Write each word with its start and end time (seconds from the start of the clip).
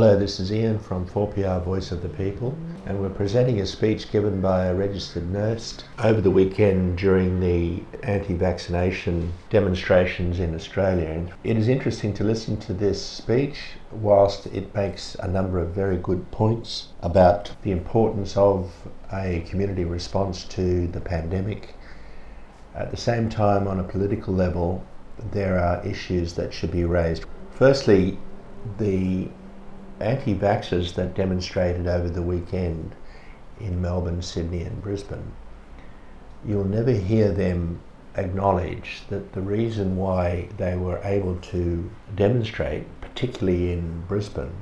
Hello, 0.00 0.16
this 0.16 0.38
is 0.38 0.52
Ian 0.52 0.78
from 0.78 1.08
4PR 1.08 1.64
Voice 1.64 1.90
of 1.90 2.02
the 2.02 2.08
People, 2.08 2.56
and 2.86 3.00
we're 3.00 3.10
presenting 3.10 3.58
a 3.58 3.66
speech 3.66 4.12
given 4.12 4.40
by 4.40 4.66
a 4.66 4.74
registered 4.76 5.28
nurse 5.28 5.76
over 5.98 6.20
the 6.20 6.30
weekend 6.30 6.96
during 6.96 7.40
the 7.40 7.82
anti 8.04 8.34
vaccination 8.34 9.32
demonstrations 9.50 10.38
in 10.38 10.54
Australia. 10.54 11.26
It 11.42 11.56
is 11.56 11.66
interesting 11.66 12.14
to 12.14 12.22
listen 12.22 12.58
to 12.58 12.72
this 12.72 13.04
speech, 13.04 13.58
whilst 13.90 14.46
it 14.46 14.72
makes 14.72 15.16
a 15.16 15.26
number 15.26 15.58
of 15.58 15.70
very 15.70 15.96
good 15.96 16.30
points 16.30 16.90
about 17.02 17.50
the 17.62 17.72
importance 17.72 18.36
of 18.36 18.70
a 19.12 19.40
community 19.50 19.84
response 19.84 20.44
to 20.44 20.86
the 20.86 21.00
pandemic. 21.00 21.74
At 22.72 22.92
the 22.92 22.96
same 22.96 23.28
time, 23.28 23.66
on 23.66 23.80
a 23.80 23.82
political 23.94 24.32
level, 24.32 24.84
there 25.32 25.58
are 25.58 25.84
issues 25.84 26.34
that 26.34 26.54
should 26.54 26.70
be 26.70 26.84
raised. 26.84 27.24
Firstly, 27.50 28.16
the 28.78 29.28
anti 30.00 30.34
vaxxers 30.34 30.94
that 30.94 31.14
demonstrated 31.14 31.86
over 31.86 32.08
the 32.08 32.22
weekend 32.22 32.94
in 33.60 33.82
Melbourne, 33.82 34.22
Sydney, 34.22 34.62
and 34.62 34.80
Brisbane, 34.80 35.32
you'll 36.44 36.64
never 36.64 36.92
hear 36.92 37.32
them 37.32 37.80
acknowledge 38.14 39.02
that 39.08 39.32
the 39.32 39.40
reason 39.40 39.96
why 39.96 40.48
they 40.56 40.76
were 40.76 41.00
able 41.04 41.36
to 41.36 41.90
demonstrate, 42.14 42.86
particularly 43.00 43.72
in 43.72 44.02
Brisbane, 44.08 44.52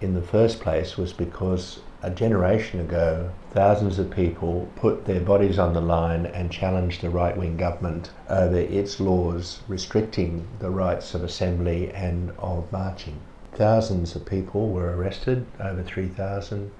in 0.00 0.14
the 0.14 0.22
first 0.22 0.60
place 0.60 0.96
was 0.96 1.12
because 1.12 1.80
a 2.02 2.10
generation 2.10 2.80
ago, 2.80 3.30
thousands 3.52 3.98
of 3.98 4.10
people 4.10 4.68
put 4.74 5.04
their 5.04 5.20
bodies 5.20 5.58
on 5.58 5.72
the 5.72 5.80
line 5.80 6.26
and 6.26 6.50
challenged 6.50 7.00
the 7.00 7.10
right 7.10 7.36
wing 7.36 7.56
government 7.56 8.10
over 8.28 8.56
its 8.56 8.98
laws 8.98 9.60
restricting 9.68 10.46
the 10.58 10.70
rights 10.70 11.14
of 11.14 11.22
assembly 11.22 11.90
and 11.92 12.32
of 12.38 12.70
marching. 12.72 13.20
Thousands 13.54 14.16
of 14.16 14.24
people 14.24 14.70
were 14.70 14.96
arrested, 14.96 15.44
over 15.60 15.82
3,000, 15.82 16.70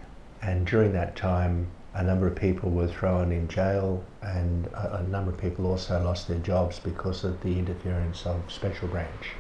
and 0.41 0.67
during 0.67 0.93
that 0.95 1.17
time, 1.17 1.67
a 1.95 2.03
number 2.03 2.27
of 2.27 2.35
people 2.35 2.71
were 2.71 2.89
thrown 2.89 3.31
in 3.31 3.47
jail, 3.47 4.03
and 4.23 4.67
a, 4.69 5.01
a, 5.01 5.03
number 5.03 5.31
of 5.31 5.37
people 5.37 5.67
also 5.67 6.03
lost 6.03 6.29
their 6.29 6.39
jobs 6.39 6.79
because 6.79 7.25
of 7.25 7.43
the 7.43 7.59
interference 7.59 8.25
of 8.25 8.51
Special 8.51 8.89
Branch. 8.89 9.33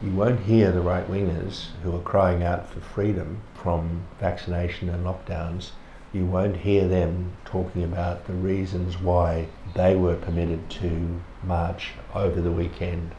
You 0.00 0.10
won't 0.12 0.40
hear 0.40 0.72
the 0.72 0.80
right 0.80 1.06
wingers 1.06 1.66
who 1.82 1.94
are 1.94 2.00
crying 2.00 2.42
out 2.42 2.70
for 2.70 2.80
freedom 2.80 3.42
from 3.54 4.04
vaccination 4.18 4.88
and 4.88 5.04
lockdowns. 5.04 5.72
You 6.14 6.24
won't 6.24 6.56
hear 6.56 6.88
them 6.88 7.32
talking 7.44 7.84
about 7.84 8.26
the 8.26 8.32
reasons 8.32 8.98
why 8.98 9.48
they 9.74 9.96
were 9.96 10.16
permitted 10.16 10.70
to 10.70 11.20
march 11.42 11.90
over 12.14 12.40
the 12.40 12.52
weekend. 12.52 13.14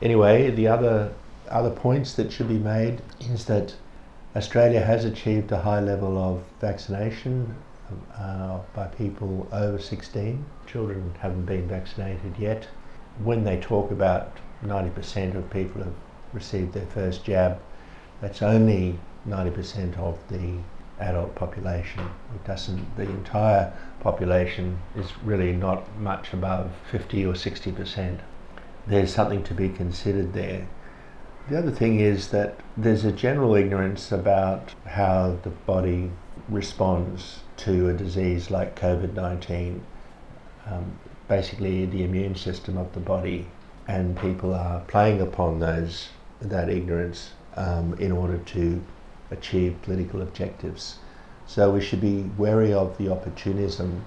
Anyway, 0.00 0.50
the 0.50 0.68
other 0.68 1.12
other 1.50 1.70
points 1.70 2.14
that 2.14 2.32
should 2.32 2.48
be 2.48 2.58
made 2.58 3.02
is 3.20 3.44
that 3.46 3.74
Australia 4.36 4.80
has 4.80 5.04
achieved 5.04 5.52
a 5.52 5.60
high 5.60 5.80
level 5.80 6.18
of 6.18 6.42
vaccination 6.60 7.54
uh, 8.18 8.58
by 8.74 8.86
people 8.86 9.46
over 9.52 9.78
16. 9.78 10.44
Children 10.66 11.14
haven't 11.20 11.44
been 11.44 11.68
vaccinated 11.68 12.34
yet. 12.38 12.66
When 13.22 13.44
they 13.44 13.60
talk 13.60 13.90
about 13.90 14.36
90% 14.64 15.36
of 15.36 15.48
people 15.50 15.82
have 15.82 15.94
received 16.32 16.72
their 16.72 16.86
first 16.86 17.24
jab, 17.24 17.60
that's 18.20 18.42
only 18.42 18.98
90% 19.28 19.98
of 19.98 20.18
the 20.28 20.58
adult 20.98 21.34
population. 21.34 22.00
It 22.34 22.44
doesn't, 22.46 22.96
the 22.96 23.02
entire 23.02 23.72
population 24.00 24.78
is 24.96 25.12
really 25.24 25.52
not 25.52 25.96
much 25.98 26.32
above 26.32 26.72
50 26.90 27.26
or 27.26 27.34
60%. 27.34 28.18
There's 28.86 29.12
something 29.12 29.42
to 29.44 29.54
be 29.54 29.68
considered 29.68 30.32
there. 30.32 30.66
The 31.46 31.58
other 31.58 31.70
thing 31.70 32.00
is 32.00 32.28
that 32.28 32.58
there's 32.74 33.04
a 33.04 33.12
general 33.12 33.54
ignorance 33.54 34.10
about 34.10 34.72
how 34.86 35.36
the 35.42 35.50
body 35.50 36.10
responds 36.48 37.40
to 37.58 37.90
a 37.90 37.92
disease 37.92 38.50
like 38.50 38.80
COVID 38.80 39.12
19. 39.12 39.84
Um, 40.66 40.98
basically, 41.28 41.84
the 41.84 42.02
immune 42.02 42.34
system 42.34 42.78
of 42.78 42.94
the 42.94 43.00
body, 43.00 43.46
and 43.86 44.18
people 44.18 44.54
are 44.54 44.80
playing 44.86 45.20
upon 45.20 45.60
those 45.60 46.08
that 46.40 46.70
ignorance 46.70 47.32
um, 47.56 47.92
in 47.98 48.10
order 48.10 48.38
to 48.38 48.82
achieve 49.30 49.76
political 49.82 50.22
objectives. 50.22 50.96
So 51.46 51.70
we 51.70 51.82
should 51.82 52.00
be 52.00 52.22
wary 52.38 52.72
of 52.72 52.96
the 52.96 53.10
opportunism 53.12 54.06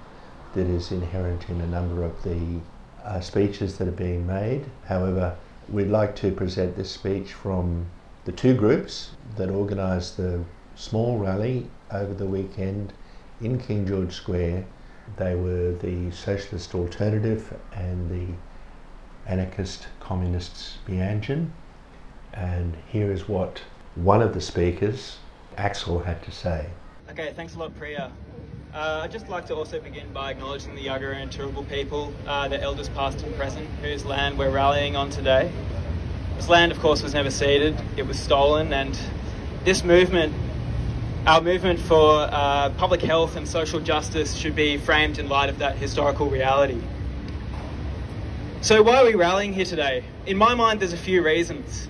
that 0.56 0.66
is 0.66 0.92
inherent 0.92 1.50
in 1.50 1.62
a 1.62 1.68
number 1.68 2.04
of 2.04 2.24
the 2.24 2.60
uh, 3.04 3.20
speeches 3.20 3.78
that 3.78 3.88
are 3.88 3.92
being 3.92 4.26
made. 4.26 4.66
However, 4.86 5.38
We'd 5.70 5.90
like 5.90 6.16
to 6.18 6.32
present 6.32 6.78
this 6.78 6.90
speech 6.90 7.34
from 7.34 7.88
the 8.24 8.32
two 8.32 8.54
groups 8.54 9.12
that 9.36 9.50
organised 9.50 10.16
the 10.16 10.46
small 10.76 11.18
rally 11.18 11.70
over 11.92 12.14
the 12.14 12.26
weekend 12.26 12.94
in 13.42 13.60
King 13.60 13.86
George 13.86 14.14
Square. 14.14 14.66
They 15.18 15.36
were 15.36 15.74
the 15.74 16.10
Socialist 16.12 16.74
Alternative 16.74 17.54
and 17.74 18.10
the 18.10 18.34
Anarchist 19.30 19.88
Communists 20.00 20.78
Meanjin. 20.88 21.50
And 22.34 22.78
here 22.88 23.12
is 23.12 23.28
what 23.28 23.62
one 23.96 24.22
of 24.22 24.34
the 24.34 24.42
speakers, 24.42 25.18
Axel, 25.58 26.00
had 26.00 26.24
to 26.24 26.32
say. 26.32 26.68
Okay, 27.10 27.34
thanks 27.36 27.56
a 27.56 27.60
lot, 27.60 27.78
Priya. 27.78 28.12
Uh, 28.78 29.02
I'd 29.04 29.12
just 29.12 29.28
like 29.28 29.48
to 29.48 29.56
also 29.56 29.80
begin 29.80 30.14
by 30.14 30.30
acknowledging 30.30 30.76
the 30.76 30.86
Yagara 30.86 31.16
and 31.16 31.32
Turrbal 31.32 31.68
people, 31.68 32.14
uh, 32.28 32.48
the 32.48 32.62
elders 32.62 32.90
past 32.90 33.24
and 33.24 33.36
present, 33.36 33.68
whose 33.82 34.06
land 34.06 34.38
we're 34.38 34.52
rallying 34.52 34.96
on 34.96 35.10
today. 35.10 35.52
This 36.36 36.48
land, 36.48 36.72
of 36.72 36.78
course, 36.80 37.02
was 37.02 37.16
never 37.16 37.32
ceded, 37.32 37.76
it 37.98 38.06
was 38.06 38.20
stolen, 38.20 38.72
and 38.72 38.96
this 39.64 39.84
movement, 39.84 40.32
our 41.26 41.42
movement 41.42 41.80
for 41.80 42.30
uh, 42.32 42.70
public 42.78 43.02
health 43.02 43.36
and 43.36 43.48
social 43.48 43.80
justice, 43.80 44.36
should 44.36 44.56
be 44.56 44.78
framed 44.78 45.18
in 45.18 45.28
light 45.28 45.50
of 45.50 45.58
that 45.58 45.78
historical 45.78 46.30
reality. 46.30 46.80
So, 48.62 48.84
why 48.84 48.98
are 48.98 49.06
we 49.06 49.16
rallying 49.16 49.54
here 49.54 49.66
today? 49.66 50.04
In 50.28 50.38
my 50.38 50.54
mind, 50.54 50.82
there's 50.82 50.94
a 50.94 50.98
few 50.98 51.26
reasons. 51.26 51.88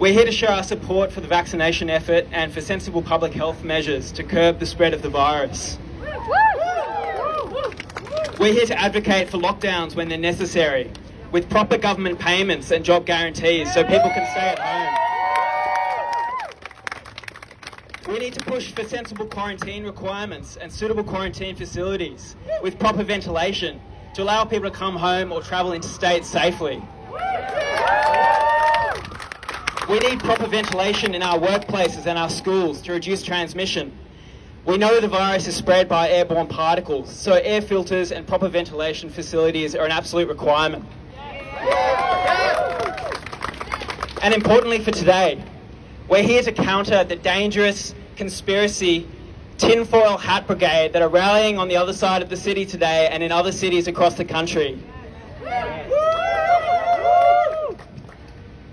We're 0.00 0.14
here 0.14 0.24
to 0.24 0.32
show 0.32 0.46
our 0.46 0.62
support 0.62 1.12
for 1.12 1.20
the 1.20 1.28
vaccination 1.28 1.90
effort 1.90 2.26
and 2.32 2.50
for 2.50 2.62
sensible 2.62 3.02
public 3.02 3.34
health 3.34 3.62
measures 3.62 4.10
to 4.12 4.24
curb 4.24 4.58
the 4.58 4.64
spread 4.64 4.94
of 4.94 5.02
the 5.02 5.10
virus. 5.10 5.78
We're 8.38 8.54
here 8.54 8.64
to 8.64 8.80
advocate 8.80 9.28
for 9.28 9.36
lockdowns 9.36 9.94
when 9.94 10.08
they're 10.08 10.16
necessary, 10.16 10.90
with 11.32 11.50
proper 11.50 11.76
government 11.76 12.18
payments 12.18 12.70
and 12.70 12.82
job 12.82 13.04
guarantees 13.04 13.74
so 13.74 13.82
people 13.82 14.08
can 14.08 14.26
stay 14.30 14.54
at 14.56 14.58
home. 14.58 14.96
We 18.10 18.20
need 18.20 18.32
to 18.32 18.40
push 18.40 18.72
for 18.72 18.84
sensible 18.84 19.26
quarantine 19.26 19.84
requirements 19.84 20.56
and 20.56 20.72
suitable 20.72 21.04
quarantine 21.04 21.56
facilities 21.56 22.36
with 22.62 22.78
proper 22.78 23.02
ventilation 23.02 23.82
to 24.14 24.22
allow 24.22 24.46
people 24.46 24.70
to 24.70 24.74
come 24.74 24.96
home 24.96 25.30
or 25.30 25.42
travel 25.42 25.74
interstate 25.74 26.24
safely. 26.24 26.82
We 29.90 29.98
need 29.98 30.20
proper 30.20 30.46
ventilation 30.46 31.16
in 31.16 31.22
our 31.22 31.36
workplaces 31.36 32.06
and 32.06 32.16
our 32.16 32.30
schools 32.30 32.80
to 32.82 32.92
reduce 32.92 33.24
transmission. 33.24 33.92
We 34.64 34.78
know 34.78 35.00
the 35.00 35.08
virus 35.08 35.48
is 35.48 35.56
spread 35.56 35.88
by 35.88 36.10
airborne 36.10 36.46
particles, 36.46 37.10
so 37.12 37.32
air 37.32 37.60
filters 37.60 38.12
and 38.12 38.24
proper 38.24 38.46
ventilation 38.46 39.10
facilities 39.10 39.74
are 39.74 39.84
an 39.84 39.90
absolute 39.90 40.28
requirement. 40.28 40.84
And 44.22 44.32
importantly 44.32 44.78
for 44.78 44.92
today, 44.92 45.42
we're 46.08 46.22
here 46.22 46.44
to 46.44 46.52
counter 46.52 47.02
the 47.02 47.16
dangerous 47.16 47.92
conspiracy 48.14 49.08
tinfoil 49.58 50.18
hat 50.18 50.46
brigade 50.46 50.92
that 50.92 51.02
are 51.02 51.08
rallying 51.08 51.58
on 51.58 51.66
the 51.66 51.76
other 51.76 51.94
side 51.94 52.22
of 52.22 52.28
the 52.28 52.36
city 52.36 52.64
today 52.64 53.08
and 53.10 53.24
in 53.24 53.32
other 53.32 53.50
cities 53.50 53.88
across 53.88 54.14
the 54.14 54.24
country. 54.24 54.80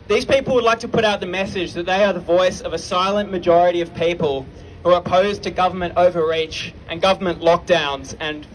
These 0.07 0.23
people 0.23 0.55
would 0.55 0.63
like 0.63 0.79
to 0.79 0.87
put 0.87 1.03
out 1.03 1.19
the 1.19 1.25
message 1.25 1.73
that 1.73 1.85
they 1.85 2.05
are 2.05 2.13
the 2.13 2.21
voice 2.21 2.61
of 2.61 2.71
a 2.71 2.77
silent 2.77 3.29
majority 3.29 3.81
of 3.81 3.93
people 3.93 4.45
who 4.81 4.91
are 4.91 4.99
opposed 4.99 5.43
to 5.43 5.51
government 5.51 5.97
overreach 5.97 6.73
and 6.87 7.01
government 7.01 7.41
lockdowns 7.41 8.15
and 8.21 8.47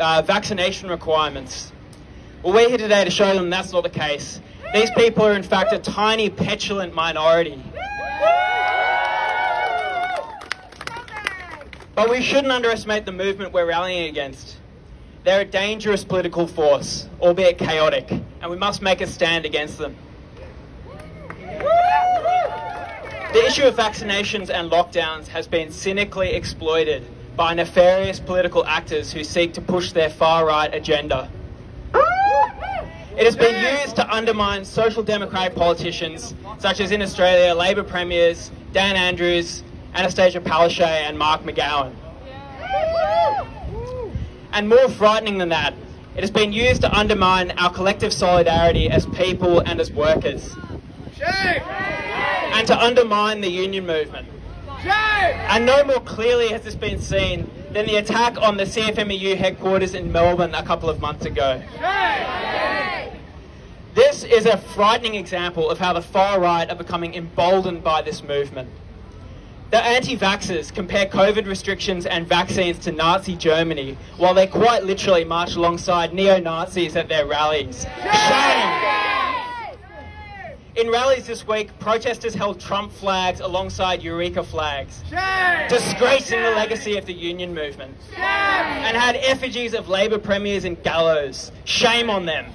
uh, 0.00 0.22
vaccination 0.22 0.88
requirements. 0.90 1.70
Well, 2.42 2.52
we're 2.52 2.68
here 2.68 2.78
today 2.78 3.04
to 3.04 3.12
show 3.12 3.32
them 3.32 3.48
that's 3.48 3.70
not 3.70 3.84
the 3.84 3.90
case. 3.90 4.40
These 4.74 4.90
people 4.96 5.24
are, 5.24 5.34
in 5.34 5.44
fact, 5.44 5.72
a 5.72 5.78
tiny, 5.78 6.28
petulant 6.28 6.92
minority. 6.94 7.62
But 11.94 12.10
we 12.10 12.22
shouldn't 12.22 12.50
underestimate 12.50 13.04
the 13.04 13.12
movement 13.12 13.52
we're 13.52 13.66
rallying 13.66 14.08
against. 14.08 14.56
They're 15.22 15.42
a 15.42 15.44
dangerous 15.44 16.02
political 16.02 16.48
force, 16.48 17.08
albeit 17.20 17.58
chaotic, 17.58 18.10
and 18.10 18.50
we 18.50 18.56
must 18.56 18.82
make 18.82 19.00
a 19.00 19.06
stand 19.06 19.44
against 19.44 19.78
them. 19.78 19.94
The 23.32 23.46
issue 23.46 23.64
of 23.64 23.74
vaccinations 23.74 24.50
and 24.50 24.70
lockdowns 24.70 25.26
has 25.28 25.46
been 25.46 25.70
cynically 25.70 26.34
exploited 26.34 27.02
by 27.34 27.54
nefarious 27.54 28.20
political 28.20 28.62
actors 28.66 29.10
who 29.10 29.24
seek 29.24 29.54
to 29.54 29.62
push 29.62 29.92
their 29.92 30.10
far 30.10 30.44
right 30.44 30.72
agenda. 30.74 31.30
It 33.16 33.24
has 33.24 33.34
been 33.34 33.80
used 33.80 33.96
to 33.96 34.14
undermine 34.14 34.66
social 34.66 35.02
democratic 35.02 35.54
politicians, 35.54 36.34
such 36.58 36.80
as 36.80 36.90
in 36.90 37.00
Australia, 37.00 37.54
Labor 37.54 37.84
premiers 37.84 38.50
Dan 38.74 38.96
Andrews, 38.96 39.62
Annastacia 39.94 40.42
Palaszczuk, 40.42 40.84
and 40.84 41.18
Mark 41.18 41.42
McGowan. 41.42 41.94
And 44.52 44.68
more 44.68 44.90
frightening 44.90 45.38
than 45.38 45.48
that, 45.48 45.72
it 46.14 46.20
has 46.20 46.30
been 46.30 46.52
used 46.52 46.82
to 46.82 46.92
undermine 46.94 47.52
our 47.52 47.72
collective 47.72 48.12
solidarity 48.12 48.90
as 48.90 49.06
people 49.06 49.60
and 49.60 49.80
as 49.80 49.90
workers. 49.90 50.54
And 52.52 52.66
to 52.66 52.78
undermine 52.78 53.40
the 53.40 53.48
union 53.48 53.86
movement. 53.86 54.28
And 54.84 55.64
no 55.66 55.84
more 55.84 56.00
clearly 56.00 56.48
has 56.48 56.62
this 56.62 56.74
been 56.74 57.00
seen 57.00 57.50
than 57.72 57.86
the 57.86 57.96
attack 57.96 58.40
on 58.40 58.56
the 58.56 58.64
CFMEU 58.64 59.36
headquarters 59.36 59.94
in 59.94 60.10
Melbourne 60.10 60.54
a 60.54 60.62
couple 60.62 60.90
of 60.90 61.00
months 61.00 61.24
ago. 61.24 61.62
This 63.94 64.24
is 64.24 64.46
a 64.46 64.56
frightening 64.56 65.14
example 65.14 65.70
of 65.70 65.78
how 65.78 65.92
the 65.92 66.02
far 66.02 66.40
right 66.40 66.68
are 66.68 66.76
becoming 66.76 67.14
emboldened 67.14 67.84
by 67.84 68.02
this 68.02 68.22
movement. 68.22 68.70
The 69.70 69.82
anti 69.82 70.16
vaxxers 70.16 70.72
compare 70.74 71.06
COVID 71.06 71.46
restrictions 71.46 72.04
and 72.04 72.26
vaccines 72.26 72.78
to 72.80 72.92
Nazi 72.92 73.36
Germany, 73.36 73.96
while 74.18 74.34
they 74.34 74.46
quite 74.46 74.84
literally 74.84 75.24
march 75.24 75.56
alongside 75.56 76.12
neo 76.12 76.38
Nazis 76.38 76.96
at 76.96 77.08
their 77.08 77.26
rallies. 77.26 77.86
Shame! 78.02 79.11
In 80.74 80.88
rallies 80.90 81.26
this 81.26 81.46
week, 81.46 81.68
protesters 81.80 82.32
held 82.34 82.58
Trump 82.58 82.92
flags 82.92 83.40
alongside 83.40 84.02
Eureka 84.02 84.42
flags, 84.42 85.04
disgracing 85.68 86.40
the 86.42 86.52
legacy 86.52 86.96
of 86.96 87.04
the 87.04 87.12
union 87.12 87.54
movement, 87.54 87.94
and 88.16 88.96
had 88.96 89.16
effigies 89.16 89.74
of 89.74 89.90
Labour 89.90 90.18
premiers 90.18 90.64
and 90.64 90.82
gallows. 90.82 91.52
Shame 91.66 92.08
on 92.08 92.24
them. 92.24 92.46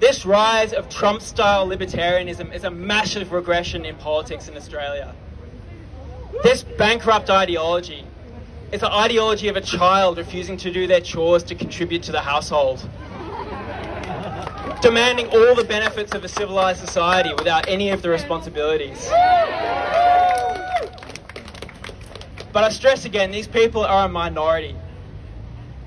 This 0.00 0.24
rise 0.24 0.72
of 0.72 0.88
Trump 0.88 1.20
style 1.20 1.68
libertarianism 1.68 2.54
is 2.54 2.64
a 2.64 2.70
massive 2.70 3.30
regression 3.30 3.84
in 3.84 3.94
politics 3.96 4.48
in 4.48 4.56
Australia. 4.56 5.14
This 6.42 6.62
bankrupt 6.62 7.28
ideology 7.28 8.02
is 8.72 8.80
the 8.80 8.90
ideology 8.90 9.48
of 9.48 9.56
a 9.56 9.60
child 9.60 10.16
refusing 10.16 10.56
to 10.56 10.72
do 10.72 10.86
their 10.86 11.02
chores 11.02 11.42
to 11.44 11.54
contribute 11.54 12.02
to 12.04 12.12
the 12.12 12.22
household. 12.22 12.88
Demanding 14.84 15.26
all 15.28 15.54
the 15.54 15.64
benefits 15.64 16.14
of 16.14 16.24
a 16.24 16.28
civilized 16.28 16.78
society 16.78 17.32
without 17.32 17.66
any 17.70 17.88
of 17.88 18.02
the 18.02 18.10
responsibilities. 18.10 19.08
But 22.52 22.64
I 22.64 22.68
stress 22.68 23.06
again, 23.06 23.30
these 23.30 23.48
people 23.48 23.82
are 23.82 24.04
a 24.04 24.08
minority. 24.10 24.76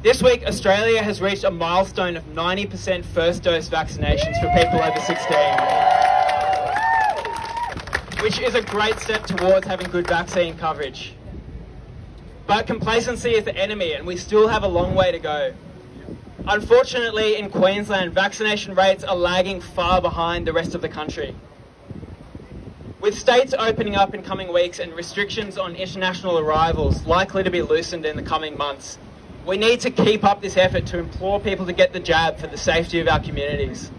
This 0.01 0.23
week, 0.23 0.47
Australia 0.47 1.03
has 1.03 1.21
reached 1.21 1.43
a 1.43 1.51
milestone 1.51 2.17
of 2.17 2.25
90% 2.25 3.05
first 3.05 3.43
dose 3.43 3.69
vaccinations 3.69 4.41
for 4.41 4.49
people 4.59 4.81
over 4.81 4.99
16, 4.99 5.37
which 8.23 8.39
is 8.39 8.55
a 8.55 8.63
great 8.63 8.99
step 8.99 9.27
towards 9.27 9.67
having 9.67 9.91
good 9.91 10.07
vaccine 10.07 10.57
coverage. 10.57 11.13
But 12.47 12.65
complacency 12.65 13.35
is 13.35 13.43
the 13.43 13.55
enemy, 13.55 13.93
and 13.93 14.07
we 14.07 14.17
still 14.17 14.47
have 14.47 14.63
a 14.63 14.67
long 14.67 14.95
way 14.95 15.11
to 15.11 15.19
go. 15.19 15.53
Unfortunately, 16.49 17.35
in 17.35 17.49
Queensland, 17.49 18.13
vaccination 18.13 18.73
rates 18.73 19.03
are 19.03 19.17
lagging 19.17 19.59
far 19.59 20.01
behind 20.01 20.47
the 20.47 20.53
rest 20.53 20.75
of 20.75 20.81
the 20.81 20.87
country. 20.87 21.35
With 23.01 23.19
states 23.19 23.53
opening 23.59 23.95
up 23.95 24.13
in 24.13 24.23
coming 24.23 24.53
weeks 24.53 24.79
and 24.79 24.93
restrictions 24.93 25.57
on 25.57 25.75
international 25.75 26.39
arrivals 26.39 27.05
likely 27.05 27.43
to 27.43 27.49
be 27.49 27.61
loosened 27.61 28.05
in 28.05 28.15
the 28.15 28.23
coming 28.23 28.57
months, 28.57 28.97
we 29.45 29.57
need 29.57 29.81
to 29.81 29.91
keep 29.91 30.23
up 30.23 30.41
this 30.41 30.55
effort 30.55 30.85
to 30.85 30.99
implore 30.99 31.41
people 31.41 31.65
to 31.65 31.73
get 31.73 31.91
the 31.91 31.99
jab 31.99 32.39
for 32.39 32.47
the 32.47 32.57
safety 32.57 33.01
of 33.01 33.09
our 33.09 33.19
communities. 33.19 33.91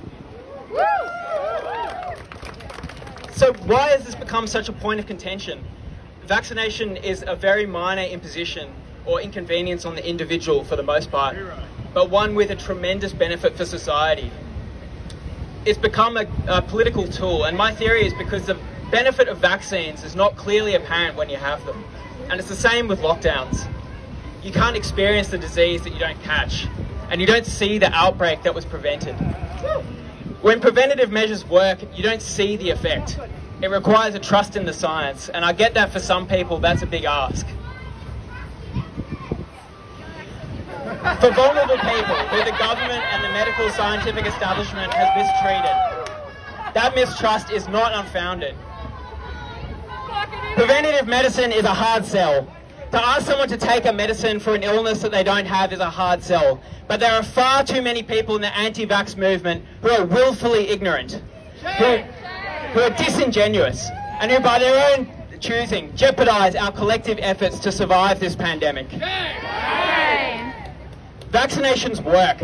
So, 3.33 3.53
why 3.67 3.91
has 3.91 4.07
this 4.07 4.15
become 4.15 4.47
such 4.47 4.71
a 4.71 4.73
point 4.73 5.01
of 5.01 5.07
contention? 5.07 5.63
Vaccination 6.25 6.97
is 6.97 7.23
a 7.27 7.37
very 7.37 7.67
minor 7.67 8.03
imposition 8.03 8.73
or 9.05 9.21
inconvenience 9.21 9.85
on 9.85 9.95
the 9.95 10.07
individual 10.07 10.65
for 10.65 10.77
the 10.77 10.83
most 10.83 11.11
part, 11.11 11.37
but 11.99 12.11
one 12.11 12.37
with 12.37 12.49
a 12.53 12.55
tremendous 12.55 13.13
benefit 13.13 13.57
for 13.57 13.65
society. 13.65 14.31
It's 15.65 15.77
become 15.77 16.17
a, 16.17 16.29
a 16.47 16.63
political 16.63 17.09
tool, 17.09 17.43
and 17.43 17.57
my 17.57 17.75
theory 17.75 18.07
is 18.07 18.15
because 18.15 18.47
the 18.47 18.57
benefit 18.93 19.27
of 19.27 19.39
vaccines 19.39 20.05
is 20.05 20.15
not 20.15 20.37
clearly 20.37 20.77
apparent 20.77 21.17
when 21.17 21.29
you 21.29 21.39
have 21.39 21.67
them. 21.67 21.85
And 22.31 22.39
it's 22.39 22.49
the 22.49 22.55
same 22.55 22.87
with 22.87 23.01
lockdowns 23.01 23.67
you 24.45 24.53
can't 24.53 24.77
experience 24.77 25.27
the 25.27 25.39
disease 25.39 25.83
that 25.83 25.93
you 25.93 25.99
don't 25.99 26.23
catch, 26.23 26.69
and 27.11 27.21
you 27.21 27.27
don't 27.27 27.45
see 27.45 27.79
the 27.79 27.93
outbreak 27.93 28.45
that 28.45 28.55
was 28.55 28.65
prevented. 28.65 29.17
When 30.41 30.61
preventative 30.61 31.11
measures 31.11 31.45
work, 31.45 31.81
you 31.97 32.05
don't 32.05 32.23
see 32.23 32.57
the 32.57 32.71
effect. 32.71 33.19
It 33.61 33.71
requires 33.73 34.15
a 34.15 34.21
trust 34.21 34.55
in 34.55 34.67
the 34.67 34.73
science, 34.73 35.31
and 35.31 35.45
I 35.45 35.53
get 35.53 35.75
that 35.75 35.91
for 35.91 35.99
some 35.99 36.29
people 36.29 36.61
that's 36.61 36.83
a 36.83 36.87
big 36.87 37.03
ask. 37.03 37.45
For 41.21 41.31
vulnerable 41.31 41.79
people 41.79 42.17
who 42.29 42.45
the 42.45 42.57
government 42.59 43.03
and 43.13 43.23
the 43.23 43.29
medical 43.29 43.71
scientific 43.71 44.27
establishment 44.27 44.93
has 44.95 45.09
mistreated, 45.17 46.75
that 46.75 46.95
mistrust 46.95 47.51
is 47.51 47.69
not 47.69 47.93
unfounded. 47.95 48.55
Preventative 50.55 51.07
medicine 51.07 51.53
is 51.53 51.65
a 51.65 51.75
hard 51.75 52.05
sell, 52.05 52.49
to 52.91 53.07
ask 53.07 53.27
someone 53.27 53.49
to 53.49 53.57
take 53.57 53.85
a 53.85 53.93
medicine 53.93 54.41
for 54.41 54.55
an 54.55 54.63
illness 54.63 55.01
that 55.03 55.13
they 55.13 55.23
don't 55.23 55.47
have 55.47 55.73
is 55.73 55.81
a 55.81 55.91
hard 55.91 56.23
sell. 56.23 56.61
But 56.89 57.01
there 57.01 57.13
are 57.13 57.23
far 57.23 57.63
too 57.63 57.83
many 57.83 58.03
people 58.03 58.35
in 58.35 58.43
the 58.43 58.57
anti 58.57 58.87
vax 58.87 59.17
movement 59.17 59.65
who 59.83 59.91
are 59.91 60.05
willfully 60.05 60.69
ignorant, 60.69 61.23
who, 61.77 61.97
who 62.73 62.81
are 62.81 62.91
disingenuous, 62.91 63.89
and 64.21 64.33
who, 64.33 64.41
by 64.41 64.59
their 64.59 64.99
own 64.99 65.13
choosing, 65.39 65.95
jeopardize 65.95 66.57
our 66.57 66.73
collective 66.73 67.19
efforts 67.21 67.59
to 67.61 67.71
survive 67.71 68.19
this 68.21 68.35
pandemic. 68.35 68.89
Vaccinations 71.31 72.03
work. 72.03 72.43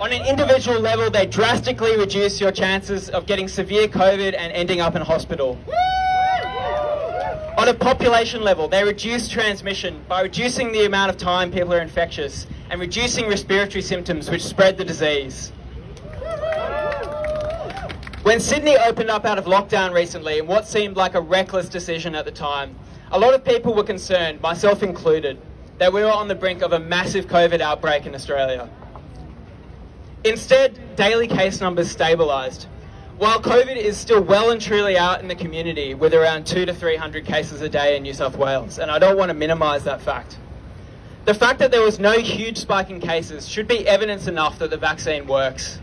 On 0.00 0.12
an 0.12 0.26
individual 0.26 0.80
level, 0.80 1.10
they 1.10 1.26
drastically 1.26 1.96
reduce 1.96 2.40
your 2.40 2.50
chances 2.50 3.08
of 3.08 3.24
getting 3.26 3.46
severe 3.46 3.86
COVID 3.86 4.34
and 4.36 4.52
ending 4.52 4.80
up 4.80 4.96
in 4.96 5.02
hospital. 5.02 5.56
On 7.56 7.68
a 7.68 7.74
population 7.74 8.42
level, 8.42 8.66
they 8.66 8.82
reduce 8.82 9.28
transmission 9.28 10.04
by 10.08 10.22
reducing 10.22 10.72
the 10.72 10.86
amount 10.86 11.10
of 11.10 11.16
time 11.16 11.52
people 11.52 11.72
are 11.72 11.80
infectious 11.80 12.48
and 12.68 12.80
reducing 12.80 13.28
respiratory 13.28 13.80
symptoms 13.80 14.28
which 14.28 14.42
spread 14.42 14.76
the 14.76 14.84
disease. 14.84 15.52
When 18.24 18.40
Sydney 18.40 18.76
opened 18.76 19.10
up 19.10 19.24
out 19.24 19.38
of 19.38 19.44
lockdown 19.44 19.94
recently, 19.94 20.38
in 20.38 20.48
what 20.48 20.66
seemed 20.66 20.96
like 20.96 21.14
a 21.14 21.20
reckless 21.20 21.68
decision 21.68 22.16
at 22.16 22.24
the 22.24 22.32
time, 22.32 22.74
a 23.12 23.18
lot 23.18 23.34
of 23.34 23.44
people 23.44 23.72
were 23.72 23.84
concerned, 23.84 24.40
myself 24.40 24.82
included, 24.82 25.40
that 25.78 25.92
we 25.92 26.02
were 26.02 26.10
on 26.10 26.28
the 26.28 26.34
brink 26.34 26.62
of 26.62 26.72
a 26.72 26.78
massive 26.78 27.26
COVID 27.26 27.60
outbreak 27.60 28.06
in 28.06 28.14
Australia. 28.14 28.68
Instead, 30.24 30.96
daily 30.96 31.26
case 31.26 31.60
numbers 31.60 31.94
stabilised, 31.94 32.66
while 33.18 33.40
COVID 33.40 33.76
is 33.76 33.96
still 33.96 34.22
well 34.22 34.50
and 34.50 34.60
truly 34.60 34.96
out 34.96 35.20
in 35.20 35.28
the 35.28 35.34
community 35.34 35.94
with 35.94 36.14
around 36.14 36.46
two 36.46 36.64
to 36.64 36.72
300 36.72 37.24
cases 37.24 37.60
a 37.60 37.68
day 37.68 37.96
in 37.96 38.02
New 38.02 38.14
South 38.14 38.36
Wales, 38.36 38.78
and 38.78 38.90
I 38.90 38.98
don't 38.98 39.16
want 39.16 39.30
to 39.30 39.34
minimise 39.34 39.84
that 39.84 40.00
fact. 40.00 40.38
The 41.24 41.34
fact 41.34 41.58
that 41.60 41.70
there 41.70 41.82
was 41.82 41.98
no 41.98 42.12
huge 42.12 42.58
spike 42.58 42.90
in 42.90 43.00
cases 43.00 43.48
should 43.48 43.66
be 43.66 43.86
evidence 43.88 44.26
enough 44.26 44.58
that 44.58 44.70
the 44.70 44.76
vaccine 44.76 45.26
works. 45.26 45.80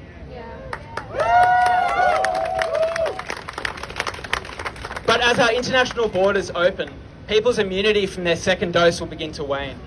But 5.06 5.20
as 5.22 5.40
our 5.40 5.52
international 5.52 6.08
borders 6.08 6.52
open, 6.52 6.94
people's 7.28 7.60
immunity 7.60 8.06
from 8.06 8.24
their 8.24 8.36
second 8.36 8.74
dose 8.74 9.00
will 9.00 9.08
begin 9.08 9.32
to 9.34 9.44
wane. 9.44 9.78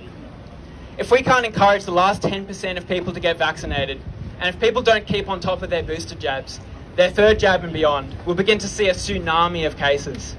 If 0.96 1.10
we 1.10 1.22
can't 1.22 1.44
encourage 1.44 1.84
the 1.84 1.92
last 1.92 2.22
10% 2.22 2.76
of 2.76 2.86
people 2.86 3.12
to 3.12 3.20
get 3.20 3.36
vaccinated, 3.36 4.00
and 4.40 4.54
if 4.54 4.60
people 4.60 4.82
don't 4.82 5.06
keep 5.06 5.28
on 5.28 5.40
top 5.40 5.62
of 5.62 5.70
their 5.70 5.82
booster 5.82 6.14
jabs, 6.14 6.60
their 6.96 7.10
third 7.10 7.38
jab 7.38 7.64
and 7.64 7.72
beyond, 7.72 8.14
we'll 8.24 8.36
begin 8.36 8.58
to 8.58 8.68
see 8.68 8.88
a 8.88 8.94
tsunami 8.94 9.66
of 9.66 9.76
cases. 9.76 10.36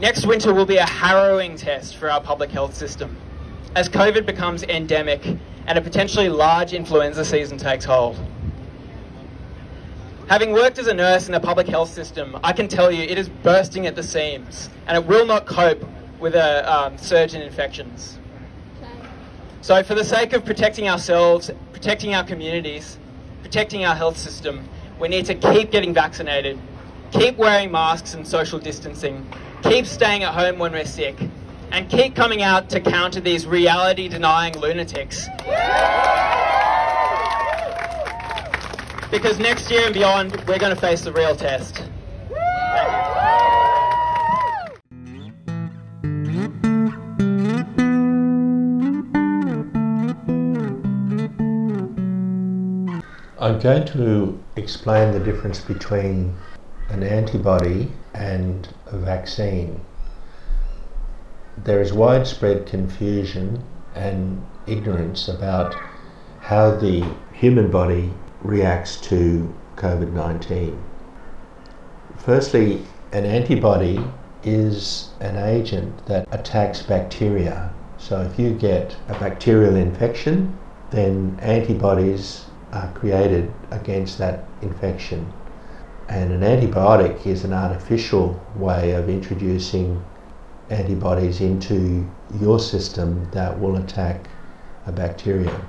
Next 0.00 0.26
winter 0.26 0.52
will 0.52 0.66
be 0.66 0.76
a 0.76 0.86
harrowing 0.86 1.56
test 1.56 1.96
for 1.96 2.10
our 2.10 2.20
public 2.20 2.50
health 2.50 2.74
system 2.74 3.16
as 3.76 3.88
COVID 3.88 4.24
becomes 4.26 4.62
endemic 4.64 5.24
and 5.66 5.78
a 5.78 5.80
potentially 5.80 6.28
large 6.28 6.72
influenza 6.72 7.24
season 7.24 7.58
takes 7.58 7.84
hold. 7.84 8.18
Having 10.34 10.50
worked 10.50 10.80
as 10.80 10.88
a 10.88 10.94
nurse 10.94 11.26
in 11.28 11.32
the 11.32 11.38
public 11.38 11.68
health 11.68 11.90
system, 11.90 12.36
I 12.42 12.52
can 12.52 12.66
tell 12.66 12.90
you 12.90 13.04
it 13.04 13.18
is 13.18 13.28
bursting 13.28 13.86
at 13.86 13.94
the 13.94 14.02
seams 14.02 14.68
and 14.88 14.96
it 14.96 15.06
will 15.06 15.24
not 15.24 15.46
cope 15.46 15.84
with 16.18 16.34
a 16.34 16.68
um, 16.68 16.98
surge 16.98 17.34
in 17.34 17.40
infections. 17.40 18.18
So, 19.60 19.80
for 19.84 19.94
the 19.94 20.02
sake 20.02 20.32
of 20.32 20.44
protecting 20.44 20.88
ourselves, 20.88 21.52
protecting 21.72 22.16
our 22.16 22.24
communities, 22.24 22.98
protecting 23.44 23.84
our 23.84 23.94
health 23.94 24.18
system, 24.18 24.68
we 24.98 25.06
need 25.06 25.24
to 25.26 25.36
keep 25.36 25.70
getting 25.70 25.94
vaccinated, 25.94 26.58
keep 27.12 27.36
wearing 27.36 27.70
masks 27.70 28.14
and 28.14 28.26
social 28.26 28.58
distancing, 28.58 29.24
keep 29.62 29.86
staying 29.86 30.24
at 30.24 30.34
home 30.34 30.58
when 30.58 30.72
we're 30.72 30.84
sick, 30.84 31.16
and 31.70 31.88
keep 31.88 32.16
coming 32.16 32.42
out 32.42 32.68
to 32.70 32.80
counter 32.80 33.20
these 33.20 33.46
reality 33.46 34.08
denying 34.08 34.58
lunatics 34.58 35.28
because 39.14 39.38
next 39.38 39.70
year 39.70 39.84
and 39.84 39.94
beyond, 39.94 40.32
we're 40.48 40.58
going 40.58 40.74
to 40.74 40.80
face 40.80 41.02
the 41.02 41.12
real 41.12 41.36
test. 41.36 41.84
I'm 53.38 53.60
going 53.60 53.86
to 53.86 54.42
explain 54.56 55.12
the 55.12 55.20
difference 55.20 55.60
between 55.60 56.34
an 56.88 57.04
antibody 57.04 57.92
and 58.14 58.68
a 58.86 58.98
vaccine. 58.98 59.80
There 61.58 61.80
is 61.80 61.92
widespread 61.92 62.66
confusion 62.66 63.62
and 63.94 64.44
ignorance 64.66 65.28
about 65.28 65.76
how 66.40 66.72
the 66.72 67.08
human 67.32 67.70
body 67.70 68.12
reacts 68.44 69.00
to 69.00 69.52
COVID 69.76 70.12
19. 70.12 70.78
Firstly, 72.18 72.82
an 73.12 73.24
antibody 73.24 74.04
is 74.44 75.10
an 75.20 75.36
agent 75.36 76.06
that 76.06 76.28
attacks 76.30 76.82
bacteria. 76.82 77.72
So 77.98 78.20
if 78.20 78.38
you 78.38 78.52
get 78.54 78.96
a 79.08 79.18
bacterial 79.18 79.76
infection, 79.76 80.56
then 80.90 81.38
antibodies 81.40 82.44
are 82.72 82.92
created 82.92 83.52
against 83.70 84.18
that 84.18 84.44
infection. 84.62 85.32
And 86.08 86.32
an 86.32 86.40
antibiotic 86.42 87.26
is 87.26 87.44
an 87.44 87.54
artificial 87.54 88.38
way 88.56 88.92
of 88.92 89.08
introducing 89.08 90.04
antibodies 90.68 91.40
into 91.40 92.06
your 92.40 92.58
system 92.58 93.28
that 93.32 93.58
will 93.58 93.76
attack 93.76 94.28
a 94.86 94.92
bacteria. 94.92 95.64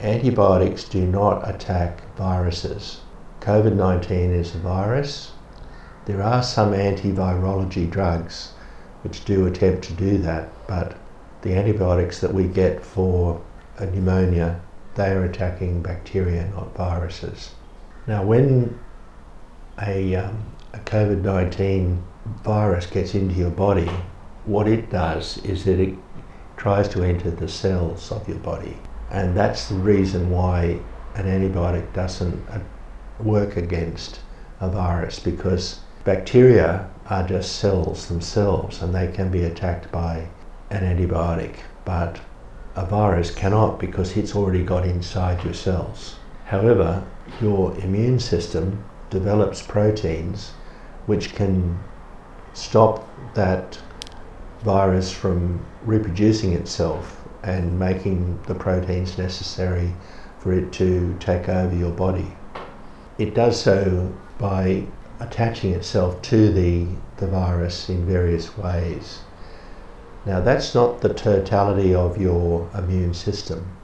Antibiotics 0.00 0.84
do 0.84 1.06
not 1.06 1.48
attack 1.48 2.02
viruses. 2.16 3.00
COVID 3.40 3.74
19 3.74 4.30
is 4.30 4.54
a 4.54 4.58
virus. 4.58 5.32
There 6.04 6.22
are 6.22 6.42
some 6.42 6.72
antivirology 6.72 7.90
drugs 7.90 8.52
which 9.02 9.24
do 9.24 9.46
attempt 9.46 9.84
to 9.84 9.94
do 9.94 10.18
that, 10.18 10.50
but 10.66 10.96
the 11.40 11.54
antibiotics 11.54 12.20
that 12.20 12.34
we 12.34 12.44
get 12.44 12.84
for 12.84 13.40
pneumonia 13.80 14.60
they 14.96 15.12
are 15.12 15.24
attacking 15.24 15.82
bacteria, 15.82 16.48
not 16.54 16.74
viruses. 16.74 17.54
Now, 18.06 18.24
when 18.24 18.78
a, 19.80 20.14
um, 20.16 20.42
a 20.72 20.78
COVID 20.78 21.22
19 21.22 22.02
virus 22.42 22.86
gets 22.86 23.14
into 23.14 23.34
your 23.34 23.50
body, 23.50 23.90
what 24.44 24.68
it 24.68 24.90
does 24.90 25.38
is 25.38 25.64
that 25.64 25.78
it 25.78 25.94
tries 26.56 26.88
to 26.90 27.02
enter 27.02 27.30
the 27.30 27.48
cells 27.48 28.10
of 28.10 28.26
your 28.28 28.38
body. 28.38 28.76
And 29.10 29.36
that's 29.36 29.68
the 29.68 29.74
reason 29.76 30.30
why 30.30 30.80
an 31.14 31.26
antibiotic 31.26 31.92
doesn't 31.92 32.46
uh, 32.50 32.60
work 33.20 33.56
against 33.56 34.20
a 34.60 34.68
virus 34.68 35.18
because 35.18 35.80
bacteria 36.04 36.88
are 37.06 37.26
just 37.26 37.56
cells 37.56 38.06
themselves 38.06 38.82
and 38.82 38.94
they 38.94 39.08
can 39.08 39.30
be 39.30 39.44
attacked 39.44 39.90
by 39.92 40.28
an 40.70 40.82
antibiotic. 40.82 41.56
But 41.84 42.20
a 42.74 42.84
virus 42.84 43.30
cannot 43.30 43.78
because 43.78 44.16
it's 44.16 44.34
already 44.34 44.62
got 44.62 44.84
inside 44.84 45.44
your 45.44 45.54
cells. 45.54 46.16
However, 46.44 47.04
your 47.40 47.76
immune 47.78 48.18
system 48.18 48.84
develops 49.10 49.62
proteins 49.62 50.50
which 51.06 51.34
can 51.34 51.78
stop 52.54 53.08
that 53.34 53.78
virus 54.62 55.12
from 55.12 55.64
reproducing 55.84 56.52
itself 56.52 57.25
and 57.42 57.78
making 57.78 58.38
the 58.46 58.54
proteins 58.54 59.18
necessary 59.18 59.92
for 60.38 60.52
it 60.52 60.72
to 60.72 61.16
take 61.20 61.48
over 61.48 61.74
your 61.74 61.90
body. 61.90 62.36
It 63.18 63.34
does 63.34 63.60
so 63.60 64.12
by 64.38 64.86
attaching 65.20 65.72
itself 65.72 66.20
to 66.22 66.52
the, 66.52 66.86
the 67.16 67.26
virus 67.26 67.88
in 67.88 68.06
various 68.06 68.56
ways. 68.56 69.20
Now, 70.26 70.40
that's 70.40 70.74
not 70.74 71.00
the 71.00 71.14
totality 71.14 71.94
of 71.94 72.20
your 72.20 72.68
immune 72.76 73.14
system. 73.14 73.76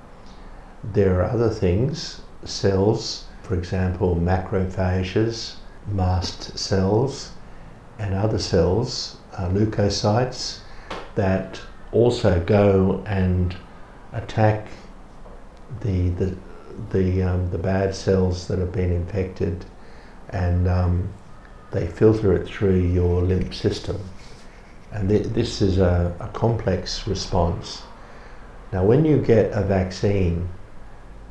There 0.83 1.21
are 1.21 1.31
other 1.31 1.49
things, 1.49 2.21
cells, 2.45 3.27
for 3.43 3.55
example, 3.55 4.17
macrophages, 4.17 5.55
mast 5.87 6.59
cells, 6.59 7.33
and 7.99 8.15
other 8.15 8.39
cells, 8.39 9.17
uh, 9.37 9.49
leukocytes, 9.49 10.59
that 11.15 11.61
also 11.93 12.41
go 12.41 13.03
and 13.07 13.55
attack 14.13 14.69
the, 15.81 16.09
the, 16.11 16.37
the, 16.91 17.23
um, 17.23 17.51
the 17.51 17.59
bad 17.59 17.95
cells 17.95 18.49
that 18.49 18.59
have 18.59 18.73
been 18.73 18.93
infected 18.93 19.65
and 20.31 20.69
um, 20.69 21.13
they 21.71 21.87
filter 21.87 22.33
it 22.35 22.47
through 22.47 22.81
your 22.81 23.23
lymph 23.23 23.55
system. 23.55 24.01
And 24.93 25.09
th- 25.09 25.27
this 25.29 25.63
is 25.63 25.79
a, 25.79 26.15
a 26.21 26.29
complex 26.29 27.07
response. 27.07 27.83
Now, 28.73 28.85
when 28.85 29.05
you 29.05 29.19
get 29.19 29.53
a 29.53 29.63
vaccine, 29.63 30.49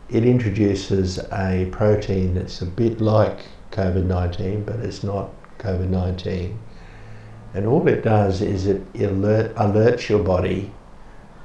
it 0.09 0.25
introduces 0.25 1.19
a 1.31 1.67
protein 1.71 2.35
that's 2.35 2.61
a 2.61 2.65
bit 2.65 3.01
like 3.01 3.45
COVID 3.71 4.05
19, 4.05 4.63
but 4.63 4.79
it's 4.79 5.03
not 5.03 5.29
COVID 5.59 5.87
19. 5.89 6.59
And 7.53 7.67
all 7.67 7.85
it 7.87 8.03
does 8.03 8.41
is 8.41 8.65
it 8.65 8.81
alert, 8.95 9.53
alerts 9.55 10.07
your 10.07 10.23
body 10.23 10.71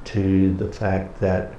to 0.05 0.55
the 0.55 0.73
fact 0.73 1.21
that 1.21 1.53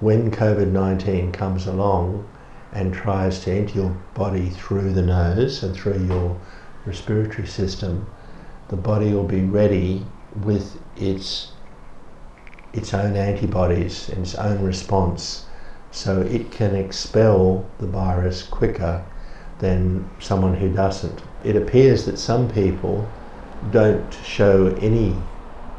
when 0.00 0.30
COVID 0.30 0.70
19 0.70 1.32
comes 1.32 1.66
along 1.66 2.28
and 2.72 2.92
tries 2.92 3.40
to 3.40 3.52
enter 3.52 3.74
your 3.74 3.96
body 4.14 4.50
through 4.50 4.92
the 4.92 5.02
nose 5.02 5.62
and 5.62 5.74
through 5.74 6.04
your 6.06 6.36
respiratory 6.86 7.46
system, 7.46 8.06
the 8.68 8.76
body 8.76 9.12
will 9.12 9.24
be 9.24 9.42
ready 9.42 10.04
with 10.44 10.80
its 10.96 11.52
its 12.72 12.92
own 12.92 13.16
antibodies 13.16 14.08
and 14.08 14.18
its 14.18 14.34
own 14.34 14.62
response 14.62 15.46
so 15.90 16.20
it 16.20 16.50
can 16.50 16.74
expel 16.74 17.64
the 17.78 17.86
virus 17.86 18.42
quicker 18.42 19.04
than 19.58 20.08
someone 20.18 20.54
who 20.54 20.68
doesn't. 20.68 21.22
It 21.44 21.56
appears 21.56 22.04
that 22.04 22.18
some 22.18 22.48
people 22.48 23.08
don't 23.70 24.12
show 24.24 24.76
any 24.80 25.16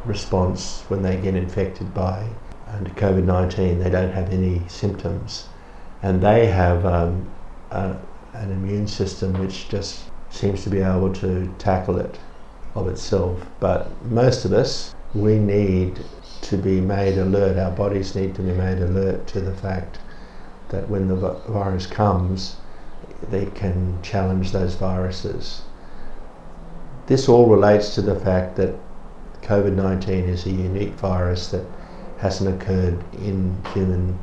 response 0.06 0.84
when 0.88 1.02
they 1.02 1.18
get 1.18 1.36
infected 1.36 1.94
by 1.94 2.28
COVID 2.70 3.24
19, 3.24 3.80
they 3.80 3.90
don't 3.90 4.12
have 4.12 4.32
any 4.32 4.62
symptoms, 4.68 5.48
and 6.04 6.22
they 6.22 6.46
have 6.48 6.86
um, 6.86 7.28
a, 7.72 7.96
an 8.34 8.52
immune 8.52 8.88
system 8.88 9.34
which 9.40 9.70
just 9.70 10.04
seems 10.30 10.64
to 10.64 10.70
be 10.70 10.80
able 10.80 11.12
to 11.14 11.54
tackle 11.58 11.98
it 11.98 12.20
of 12.76 12.88
itself. 12.88 13.46
But 13.60 13.90
most 14.06 14.46
of 14.46 14.54
us, 14.54 14.94
we 15.14 15.40
need 15.40 16.00
to 16.42 16.58
be 16.58 16.80
made 16.80 17.18
alert, 17.18 17.58
our 17.58 17.72
bodies 17.72 18.16
need 18.16 18.36
to 18.36 18.42
be 18.42 18.52
made 18.52 18.80
alert 18.80 19.28
to 19.28 19.42
the 19.42 19.56
fact 19.56 19.98
that 20.70 20.88
when 20.88 21.08
the 21.08 21.16
virus 21.48 21.88
comes, 21.88 22.58
they 23.30 23.48
can 23.48 24.02
challenge 24.04 24.52
those 24.52 24.76
viruses. 24.76 25.64
This 27.10 27.28
all 27.28 27.48
relates 27.48 27.96
to 27.96 28.04
the 28.04 28.14
fact 28.20 28.56
that 28.58 28.76
COVID 29.42 29.74
19 29.74 30.26
is 30.26 30.46
a 30.46 30.52
unique 30.52 30.94
virus 30.94 31.48
that 31.48 31.66
hasn't 32.20 32.62
occurred 32.62 33.04
in 33.14 33.60
human 33.74 34.16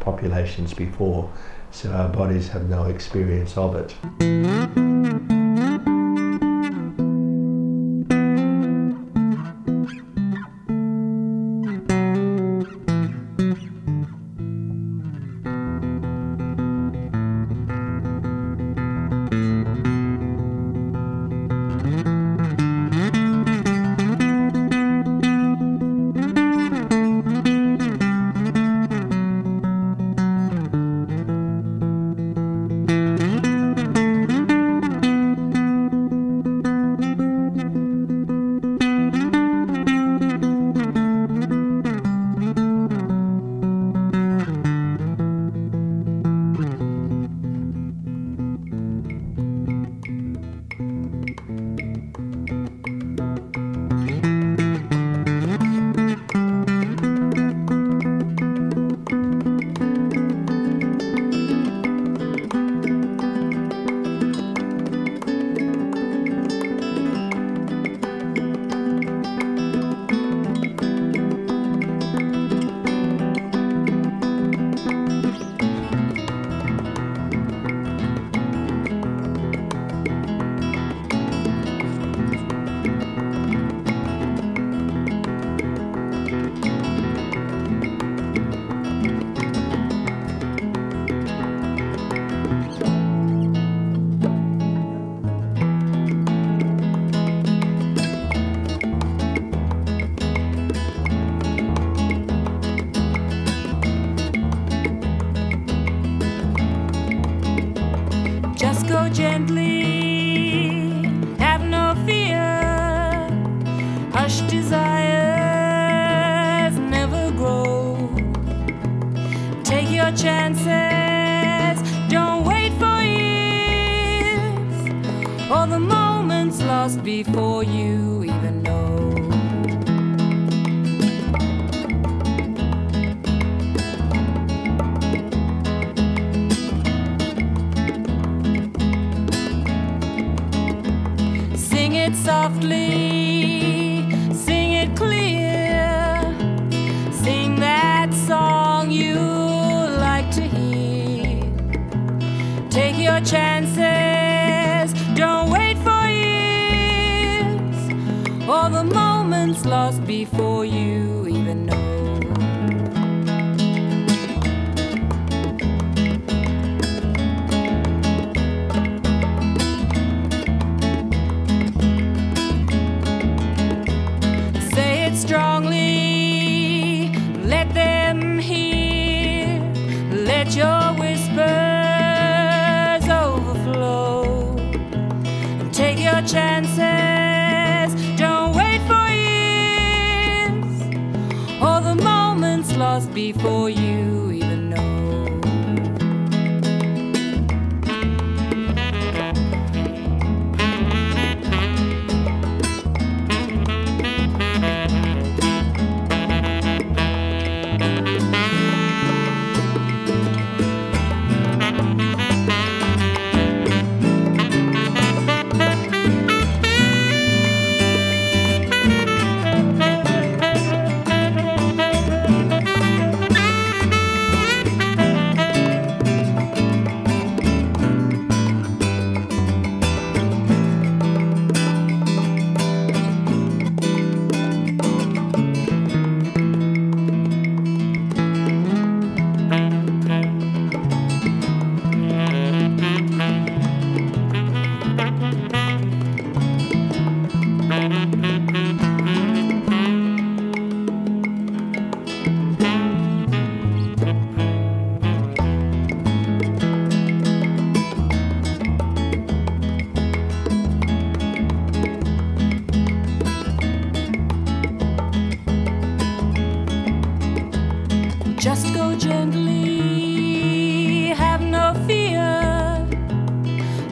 populations 0.00 0.74
before, 0.74 1.32
so 1.70 1.90
our 1.90 2.10
bodies 2.10 2.48
have 2.48 2.68
no 2.68 2.84
experience 2.84 3.56
of 3.56 3.76
it. 3.76 5.33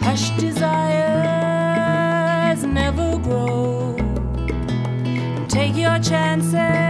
Hushed 0.05 0.37
desires 0.37 0.65
never 2.65 3.19
grow. 3.19 3.97
Take 5.49 5.77
your 5.77 5.99
chances, 6.01 6.82